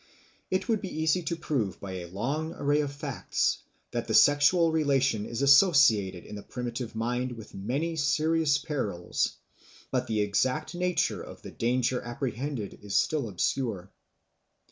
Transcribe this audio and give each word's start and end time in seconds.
It 0.49 0.67
would 0.67 0.81
be 0.81 0.89
easy 1.03 1.21
to 1.21 1.35
prove 1.35 1.79
by 1.79 1.91
a 1.99 2.07
long 2.09 2.53
array 2.53 2.81
of 2.81 2.91
facts 2.91 3.59
that 3.91 4.07
the 4.07 4.15
sexual 4.15 4.71
relation 4.71 5.27
is 5.27 5.43
associated 5.43 6.25
in 6.25 6.33
the 6.33 6.41
primitive 6.41 6.95
mind 6.95 7.33
with 7.33 7.53
many 7.53 7.95
serious 7.95 8.57
perils; 8.57 9.37
but 9.91 10.07
the 10.07 10.21
exact 10.21 10.73
nature 10.73 11.21
of 11.21 11.43
the 11.43 11.51
danger 11.51 12.01
apprehended 12.01 12.79
is 12.81 12.95
still 12.95 13.29
obscure. 13.29 13.91